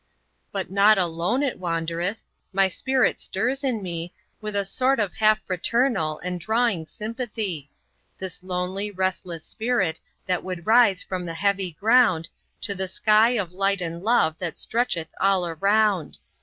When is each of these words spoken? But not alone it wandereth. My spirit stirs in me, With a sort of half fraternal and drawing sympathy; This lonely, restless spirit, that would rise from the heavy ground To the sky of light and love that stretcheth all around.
But 0.51 0.71
not 0.71 0.97
alone 0.97 1.43
it 1.43 1.59
wandereth. 1.59 2.23
My 2.51 2.67
spirit 2.69 3.19
stirs 3.19 3.63
in 3.63 3.83
me, 3.83 4.15
With 4.41 4.55
a 4.55 4.65
sort 4.65 4.99
of 4.99 5.13
half 5.13 5.45
fraternal 5.45 6.17
and 6.23 6.39
drawing 6.41 6.87
sympathy; 6.87 7.69
This 8.17 8.41
lonely, 8.41 8.89
restless 8.89 9.45
spirit, 9.45 9.99
that 10.25 10.43
would 10.43 10.65
rise 10.65 11.03
from 11.03 11.27
the 11.27 11.35
heavy 11.35 11.73
ground 11.73 12.29
To 12.61 12.73
the 12.73 12.87
sky 12.87 13.33
of 13.37 13.53
light 13.53 13.79
and 13.79 14.01
love 14.01 14.39
that 14.39 14.57
stretcheth 14.57 15.13
all 15.21 15.45
around. 15.45 16.17